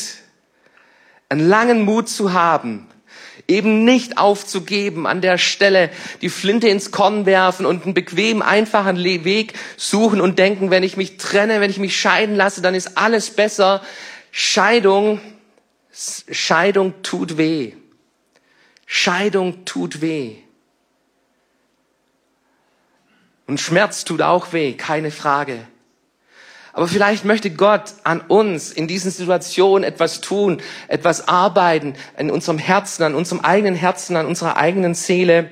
[1.29, 2.87] Einen langen Mut zu haben,
[3.47, 5.89] Eben nicht aufzugeben, an der Stelle
[6.21, 10.95] die Flinte ins Korn werfen und einen bequemen, einfachen Weg suchen und denken, wenn ich
[10.95, 13.81] mich trenne, wenn ich mich scheiden lasse, dann ist alles besser.
[14.31, 15.19] Scheidung,
[15.91, 17.73] Scheidung tut weh.
[18.85, 20.35] Scheidung tut weh.
[23.45, 25.67] Und Schmerz tut auch weh, keine Frage.
[26.73, 32.57] Aber vielleicht möchte Gott an uns in diesen Situationen etwas tun, etwas arbeiten, in unserem
[32.57, 35.51] Herzen, an unserem eigenen Herzen, an unserer eigenen Seele.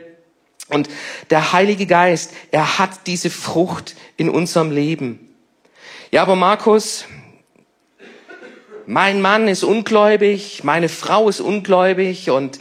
[0.70, 0.90] Und
[1.30, 5.30] der Heilige Geist, er hat diese Frucht in unserem Leben.
[6.10, 7.06] Ja, aber Markus,
[8.88, 12.60] mein Mann ist ungläubig, meine Frau ist ungläubig und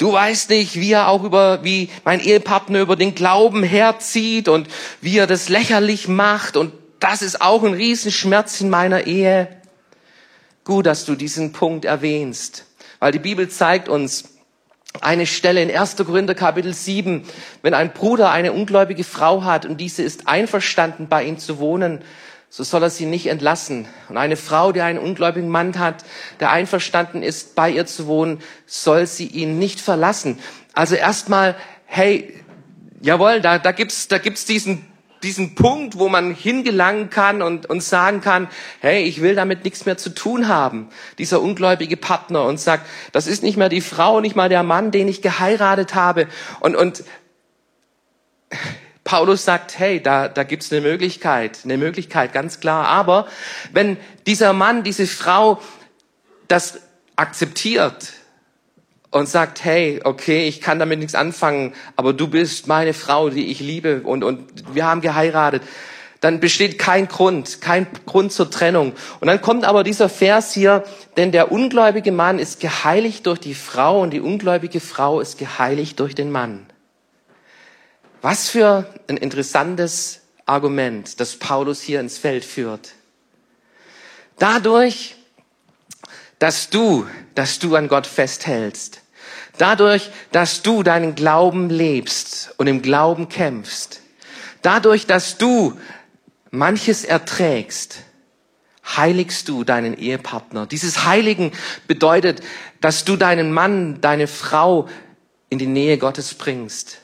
[0.00, 4.68] Du weißt nicht, wie er auch über, wie mein Ehepartner über den Glauben herzieht und
[5.00, 9.48] wie er das lächerlich macht und das ist auch ein Riesenschmerz in meiner Ehe.
[10.64, 12.66] Gut, dass du diesen Punkt erwähnst,
[12.98, 14.24] weil die Bibel zeigt uns
[15.00, 15.96] eine Stelle in 1.
[15.96, 17.24] Korinther Kapitel 7,
[17.62, 22.02] wenn ein Bruder eine ungläubige Frau hat und diese ist einverstanden, bei ihm zu wohnen,
[22.50, 23.86] so soll er sie nicht entlassen.
[24.08, 26.04] Und eine Frau, die einen ungläubigen Mann hat,
[26.40, 30.38] der einverstanden ist, bei ihr zu wohnen, soll sie ihn nicht verlassen.
[30.72, 32.34] Also erstmal, hey,
[33.02, 34.86] jawohl, da, da gibt's, da gibt's diesen
[35.22, 38.48] diesen Punkt, wo man hingelangen kann und, und sagen kann,
[38.80, 43.26] hey, ich will damit nichts mehr zu tun haben, dieser ungläubige Partner und sagt, das
[43.26, 46.28] ist nicht mehr die Frau, nicht mal der Mann, den ich geheiratet habe.
[46.60, 47.04] Und, und
[49.04, 52.86] Paulus sagt, hey, da, da gibt's eine Möglichkeit, eine Möglichkeit, ganz klar.
[52.86, 53.26] Aber
[53.72, 55.62] wenn dieser Mann, diese Frau
[56.46, 56.80] das
[57.16, 58.12] akzeptiert,
[59.10, 63.46] und sagt, hey, okay, ich kann damit nichts anfangen, aber du bist meine Frau, die
[63.46, 65.62] ich liebe und, und wir haben geheiratet,
[66.20, 68.92] dann besteht kein Grund, kein Grund zur Trennung.
[69.20, 70.84] Und dann kommt aber dieser Vers hier,
[71.16, 76.00] denn der ungläubige Mann ist geheiligt durch die Frau und die ungläubige Frau ist geheiligt
[76.00, 76.66] durch den Mann.
[78.20, 82.94] Was für ein interessantes Argument, das Paulus hier ins Feld führt.
[84.38, 85.14] Dadurch,
[86.38, 89.02] dass du, dass du an Gott festhältst.
[89.58, 94.00] Dadurch, dass du deinen Glauben lebst und im Glauben kämpfst.
[94.62, 95.78] Dadurch, dass du
[96.50, 98.02] manches erträgst,
[98.96, 100.66] heiligst du deinen Ehepartner.
[100.66, 101.52] Dieses Heiligen
[101.86, 102.40] bedeutet,
[102.80, 104.88] dass du deinen Mann, deine Frau
[105.50, 106.98] in die Nähe Gottes bringst.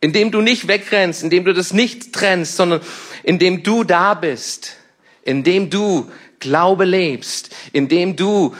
[0.00, 2.80] Indem du nicht wegrennst, indem du das nicht trennst, sondern
[3.22, 4.76] indem du da bist,
[5.22, 6.10] indem du
[6.44, 8.54] Glaube lebst, indem du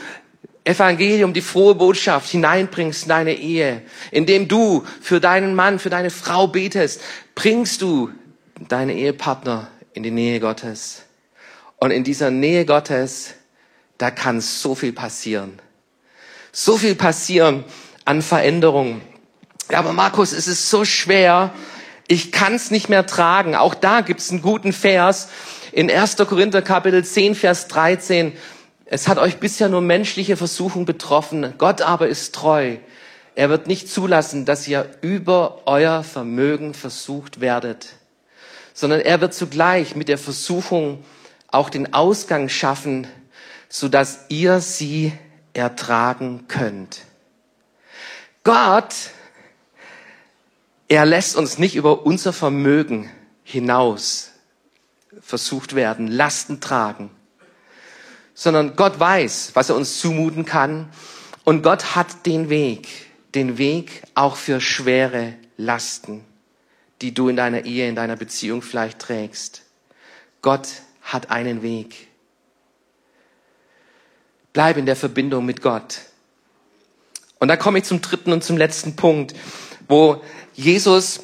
[0.63, 6.09] Evangelium, die frohe Botschaft hineinbringst in deine Ehe, indem du für deinen Mann, für deine
[6.09, 6.99] Frau betest,
[7.35, 8.09] bringst du
[8.67, 11.03] deine Ehepartner in die Nähe Gottes.
[11.77, 13.35] Und in dieser Nähe Gottes,
[13.99, 15.59] da kann so viel passieren.
[16.51, 17.63] So viel passieren
[18.03, 19.01] an Veränderungen.
[19.69, 21.53] Ja, aber Markus, es ist so schwer.
[22.07, 23.55] Ich kann es nicht mehr tragen.
[23.55, 25.29] Auch da gibt es einen guten Vers
[25.75, 26.15] in 1.
[26.15, 28.31] Korinther Kapitel 10, Vers 13,
[28.85, 32.77] es hat euch bisher nur menschliche Versuchung betroffen, Gott aber ist treu.
[33.35, 37.87] Er wird nicht zulassen, dass ihr über euer Vermögen versucht werdet,
[38.73, 41.03] sondern er wird zugleich mit der Versuchung
[41.49, 43.05] auch den Ausgang schaffen,
[43.67, 45.11] sodass ihr sie
[45.51, 47.01] ertragen könnt.
[48.45, 48.95] Gott,
[50.87, 53.11] er lässt uns nicht über unser Vermögen
[53.43, 54.34] hinaus
[55.21, 57.09] versucht werden, Lasten tragen,
[58.33, 60.89] sondern Gott weiß, was er uns zumuten kann
[61.43, 62.87] und Gott hat den Weg,
[63.33, 66.23] den Weg auch für schwere Lasten,
[67.01, 69.61] die du in deiner Ehe, in deiner Beziehung vielleicht trägst.
[70.41, 70.67] Gott
[71.01, 72.07] hat einen Weg.
[74.53, 75.99] Bleib in der Verbindung mit Gott.
[77.39, 79.35] Und da komme ich zum dritten und zum letzten Punkt,
[79.87, 80.23] wo
[80.53, 81.21] Jesus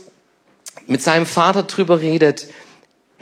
[0.88, 2.48] mit seinem Vater drüber redet,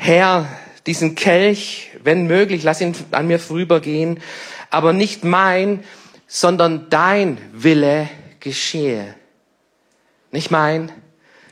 [0.02, 0.48] Herr,
[0.88, 4.22] diesen Kelch, wenn möglich, lass ihn an mir vorübergehen,
[4.70, 5.84] aber nicht mein,
[6.26, 8.10] sondern dein Wille
[8.40, 9.14] geschehe.
[10.32, 10.90] Nicht mein,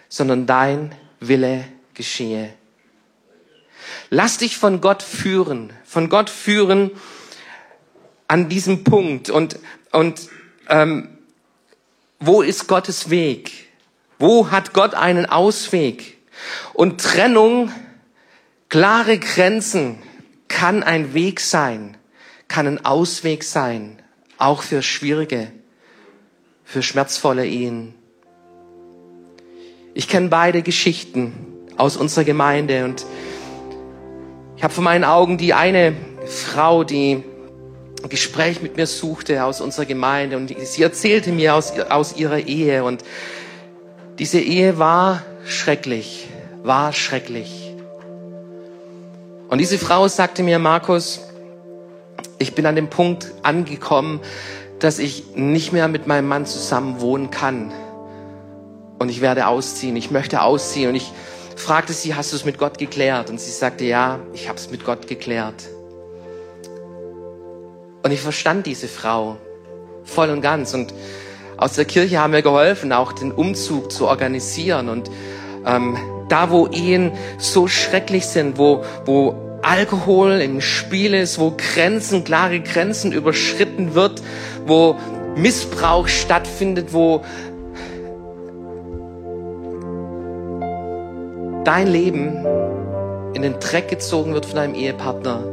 [0.07, 2.53] sondern dein Wille geschehe.
[4.09, 6.91] Lass dich von Gott führen, von Gott führen
[8.29, 9.29] an diesem Punkt.
[9.29, 9.59] Und,
[9.91, 10.29] und
[10.69, 11.17] ähm,
[12.21, 13.51] wo ist Gottes Weg?
[14.19, 16.17] Wo hat Gott einen Ausweg?
[16.73, 17.73] Und Trennung
[18.69, 19.97] Klare Grenzen
[20.49, 21.95] kann ein Weg sein,
[22.49, 24.01] kann ein Ausweg sein,
[24.37, 25.51] auch für schwierige,
[26.65, 27.93] für schmerzvolle Ehen.
[29.93, 31.31] Ich kenne beide Geschichten
[31.77, 33.05] aus unserer Gemeinde und
[34.57, 37.23] ich habe vor meinen Augen die eine Frau, die
[38.03, 42.39] ein Gespräch mit mir suchte aus unserer Gemeinde und sie erzählte mir aus, aus ihrer
[42.39, 43.01] Ehe und
[44.19, 46.27] diese Ehe war schrecklich,
[46.63, 47.66] war schrecklich.
[49.49, 51.21] Und diese Frau sagte mir, Markus,
[52.37, 54.19] ich bin an dem Punkt angekommen,
[54.79, 57.71] dass ich nicht mehr mit meinem Mann zusammen wohnen kann.
[58.99, 60.89] und ich werde ausziehen, ich möchte ausziehen.
[60.89, 61.11] Und ich
[61.55, 63.29] fragte sie, hast du es mit Gott geklärt?
[63.29, 65.69] Und sie sagte, ja, ich habe es mit Gott geklärt.
[68.03, 69.37] Und ich verstand diese Frau
[70.03, 70.73] voll und ganz.
[70.73, 70.93] Und
[71.57, 74.89] aus der Kirche haben wir geholfen, auch den Umzug zu organisieren.
[74.89, 75.11] Und
[75.67, 75.97] ähm,
[76.29, 82.59] da, wo Ehen so schrecklich sind, wo, wo Alkohol im Spiel ist, wo Grenzen, klare
[82.59, 84.21] Grenzen überschritten wird,
[84.65, 84.95] wo
[85.35, 87.23] Missbrauch stattfindet, wo
[91.63, 92.45] dein Leben
[93.33, 95.43] in den Dreck gezogen wird von deinem Ehepartner,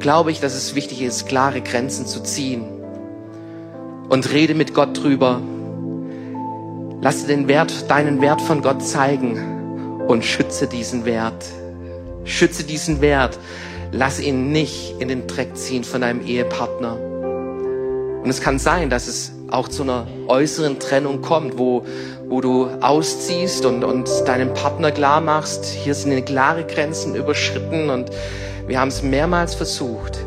[0.00, 2.64] glaube ich, dass es wichtig ist, klare Grenzen zu ziehen.
[4.08, 5.40] Und rede mit Gott drüber.
[7.02, 11.44] Lass dir den Wert, deinen Wert von Gott zeigen und schütze diesen Wert.
[12.24, 13.38] Schütze diesen Wert.
[13.92, 16.98] Lass ihn nicht in den Dreck ziehen von deinem Ehepartner.
[18.22, 21.84] Und es kann sein, dass es auch zu einer äußeren Trennung kommt, wo,
[22.28, 28.10] wo du ausziehst und, und deinem Partner klar machst, hier sind klare Grenzen überschritten und
[28.66, 30.18] wir haben es mehrmals versucht.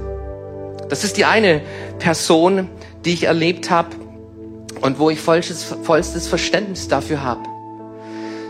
[0.88, 1.62] Das ist die eine
[2.00, 2.70] Person,
[3.04, 3.90] die ich erlebt habe
[4.82, 7.42] und wo ich vollstes, vollstes Verständnis dafür habe.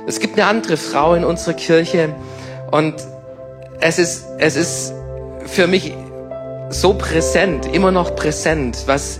[0.07, 2.15] Es gibt eine andere Frau in unserer Kirche
[2.71, 2.95] und
[3.79, 4.93] es ist, es ist
[5.45, 5.93] für mich
[6.69, 9.19] so präsent, immer noch präsent, was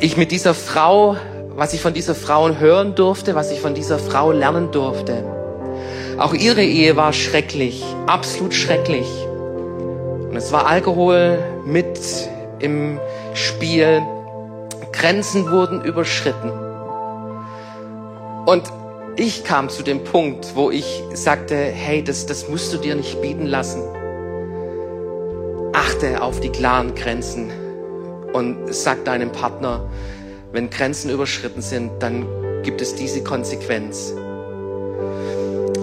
[0.00, 1.16] ich mit dieser Frau,
[1.56, 5.24] was ich von dieser Frau hören durfte, was ich von dieser Frau lernen durfte.
[6.18, 9.06] Auch ihre Ehe war schrecklich, absolut schrecklich.
[10.28, 11.98] Und es war Alkohol mit
[12.60, 12.98] im
[13.34, 14.02] Spiel.
[14.94, 16.50] Grenzen wurden überschritten.
[18.46, 18.62] Und
[19.16, 23.20] ich kam zu dem Punkt, wo ich sagte, hey, das, das musst du dir nicht
[23.20, 23.82] bieten lassen.
[25.72, 27.50] Achte auf die klaren Grenzen
[28.32, 29.88] und sag deinem Partner,
[30.52, 32.26] wenn Grenzen überschritten sind, dann
[32.62, 34.12] gibt es diese Konsequenz.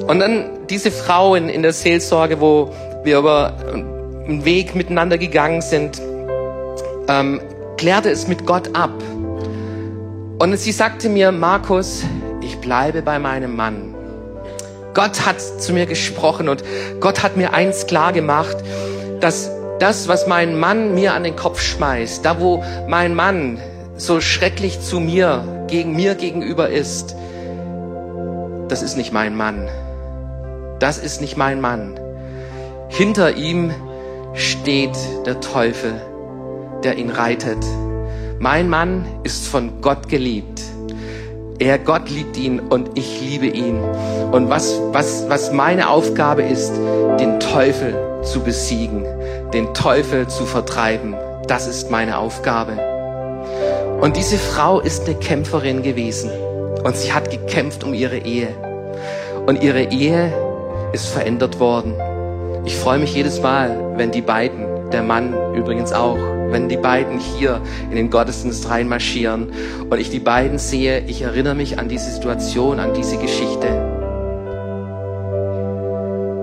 [0.08, 3.54] Und dann diese Frau in, in der Seelsorge, wo wir über
[4.26, 6.02] einen Weg miteinander gegangen sind,
[7.08, 7.41] ähm,
[7.82, 8.94] klärte es mit Gott ab.
[10.38, 12.04] Und sie sagte mir, Markus,
[12.39, 13.96] ich bleibe bei meinem Mann.
[14.94, 16.63] Gott hat zu mir gesprochen und
[17.00, 18.56] Gott hat mir eins klar gemacht,
[19.20, 23.60] dass das, was mein Mann mir an den Kopf schmeißt, da wo mein Mann
[23.98, 27.15] so schrecklich zu mir, gegen mir gegenüber ist,
[28.67, 29.67] das ist nicht mein Mann.
[30.78, 32.00] Das ist nicht mein Mann.
[32.89, 33.74] Hinter ihm
[34.36, 36.00] steht der Teufel,
[36.84, 37.63] der ihn reitet.
[38.39, 40.62] Mein Mann ist von Gott geliebt.
[41.60, 43.80] Er, Gott liebt ihn und ich liebe ihn.
[44.32, 46.74] Und was, was, was meine Aufgabe ist,
[47.20, 49.06] den Teufel zu besiegen
[49.54, 51.15] den Teufel zu vertreiben.
[51.48, 52.78] Das ist meine Aufgabe.
[54.00, 56.32] Und diese Frau ist eine Kämpferin gewesen.
[56.84, 58.48] Und sie hat gekämpft um ihre Ehe.
[59.46, 60.34] Und ihre Ehe
[60.94, 61.94] ist verändert worden.
[62.65, 66.17] Ich freue mich jedes Mal, wenn die beiden, der Mann übrigens auch,
[66.51, 69.51] wenn die beiden hier in den Gottesdienst reinmarschieren
[69.89, 73.67] und ich die beiden sehe, ich erinnere mich an diese Situation, an diese Geschichte.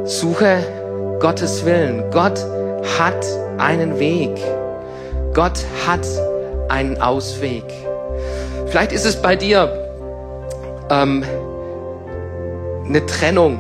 [0.05, 0.59] Suche
[1.21, 2.05] Gottes Willen.
[2.11, 2.45] Gott
[2.99, 3.27] hat
[3.59, 4.31] einen Weg.
[5.35, 6.07] Gott hat
[6.69, 7.65] einen Ausweg.
[8.67, 9.71] Vielleicht ist es bei dir
[10.91, 11.23] ähm,
[12.87, 13.59] eine Trennung,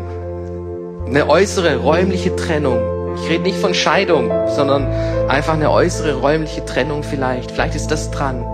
[1.07, 2.98] eine äußere räumliche Trennung.
[3.23, 4.87] Ich rede nicht von Scheidung, sondern
[5.29, 7.51] einfach eine äußere räumliche Trennung vielleicht.
[7.51, 8.45] Vielleicht ist das dran.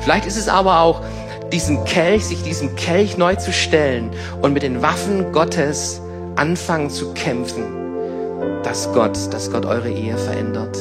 [0.00, 1.02] Vielleicht ist es aber auch
[1.52, 4.10] diesen Kelch, sich diesem Kelch neu zu stellen
[4.42, 6.00] und mit den Waffen Gottes
[6.36, 7.78] anfangen zu kämpfen
[8.62, 10.76] dass Gott, dass Gott eure Ehe verändert.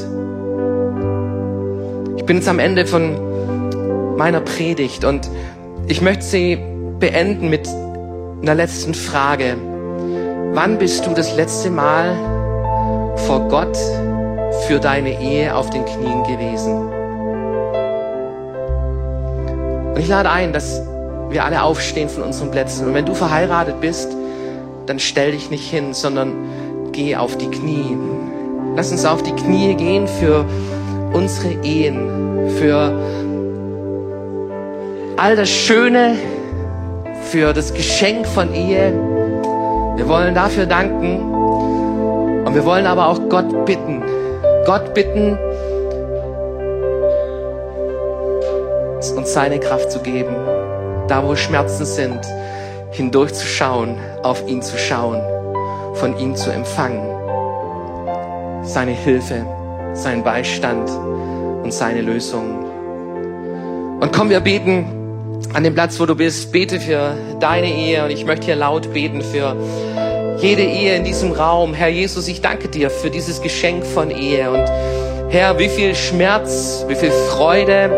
[2.17, 5.29] Ich bin jetzt am Ende von meiner Predigt und
[5.87, 6.57] ich möchte sie
[6.99, 7.67] beenden mit
[8.41, 9.55] einer letzten Frage.
[10.53, 12.15] Wann bist du das letzte Mal
[13.17, 13.77] vor Gott
[14.67, 16.73] für deine Ehe auf den Knien gewesen?
[19.93, 20.81] Und ich lade ein, dass
[21.29, 22.87] wir alle aufstehen von unseren Plätzen.
[22.87, 24.15] Und wenn du verheiratet bist,
[24.85, 26.33] dann stell dich nicht hin, sondern
[26.91, 27.97] geh auf die Knie.
[28.75, 30.45] Lass uns auf die Knie gehen für
[31.13, 32.91] unsere Ehen, für
[35.17, 36.15] all das Schöne,
[37.23, 38.93] für das Geschenk von Ehe.
[39.95, 41.36] Wir wollen dafür danken
[42.47, 44.01] und wir wollen aber auch Gott bitten.
[44.65, 45.37] Gott bitten,
[49.17, 50.33] uns seine Kraft zu geben,
[51.09, 52.19] da wo Schmerzen sind,
[52.91, 55.21] hindurchzuschauen, auf ihn zu schauen
[55.95, 57.03] von ihm zu empfangen.
[58.63, 59.45] Seine Hilfe,
[59.93, 60.89] seinen Beistand
[61.63, 62.65] und seine Lösung.
[63.99, 64.85] Und komm, wir beten
[65.53, 68.93] an dem Platz, wo du bist, bete für deine Ehe und ich möchte hier laut
[68.93, 69.55] beten für
[70.39, 71.73] jede Ehe in diesem Raum.
[71.73, 74.65] Herr Jesus, ich danke dir für dieses Geschenk von Ehe und
[75.29, 77.89] Herr, wie viel Schmerz, wie viel Freude,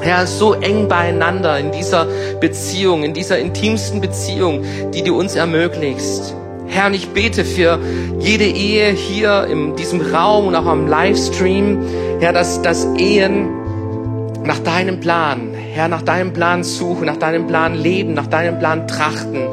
[0.00, 2.06] Herr, so eng beieinander in dieser
[2.40, 6.34] Beziehung, in dieser intimsten Beziehung, die du uns ermöglichst.
[6.68, 7.78] Herr, und ich bete für
[8.18, 11.84] jede Ehe hier in diesem Raum und auch am Livestream,
[12.20, 13.48] Herr, dass, dass Ehen
[14.44, 18.88] nach deinem Plan, Herr, nach deinem Plan suchen, nach deinem Plan leben, nach deinem Plan
[18.88, 19.46] trachten.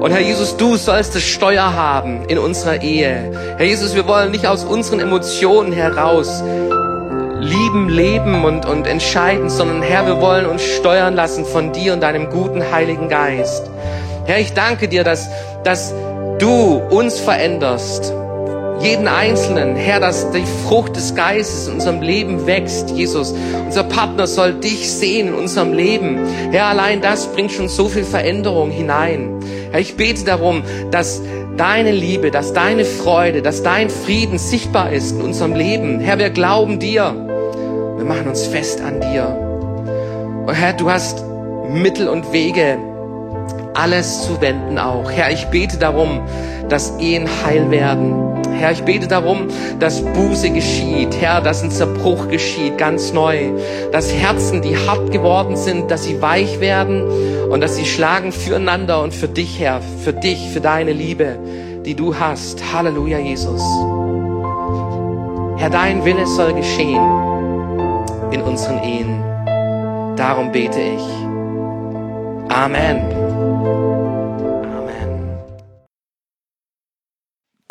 [0.00, 3.32] Und Herr Jesus, du sollst das Steuer haben in unserer Ehe.
[3.56, 6.42] Herr Jesus, wir wollen nicht aus unseren Emotionen heraus
[7.40, 12.00] lieben, leben und, und entscheiden, sondern Herr, wir wollen uns steuern lassen von dir und
[12.00, 13.68] deinem guten Heiligen Geist.
[14.24, 15.28] Herr, ich danke dir, dass,
[15.64, 15.92] dass
[16.38, 18.12] du uns veränderst.
[18.80, 23.34] Jeden Einzelnen, Herr, dass die Frucht des Geistes in unserem Leben wächst, Jesus.
[23.66, 26.20] Unser Partner soll dich sehen in unserem Leben.
[26.52, 29.40] Herr, allein das bringt schon so viel Veränderung hinein.
[29.72, 30.62] Herr, ich bete darum,
[30.92, 31.20] dass
[31.56, 35.98] deine Liebe, dass deine Freude, dass dein Frieden sichtbar ist in unserem Leben.
[35.98, 37.14] Herr, wir glauben dir.
[37.96, 39.26] Wir machen uns fest an dir.
[40.46, 41.24] Und Herr, du hast
[41.68, 42.78] Mittel und Wege,
[43.74, 45.10] alles zu wenden auch.
[45.10, 46.20] Herr, ich bete darum,
[46.68, 48.27] dass Ehen heil werden.
[48.58, 49.48] Herr, ich bete darum,
[49.78, 51.16] dass Buße geschieht.
[51.20, 53.50] Herr, dass ein Zerbruch geschieht, ganz neu.
[53.92, 57.04] Dass Herzen, die hart geworden sind, dass sie weich werden
[57.50, 61.38] und dass sie schlagen füreinander und für dich, Herr, für dich, für deine Liebe,
[61.84, 62.62] die du hast.
[62.72, 63.62] Halleluja, Jesus.
[65.58, 67.02] Herr, dein Wille soll geschehen
[68.30, 69.22] in unseren Ehen.
[70.16, 72.54] Darum bete ich.
[72.54, 73.27] Amen.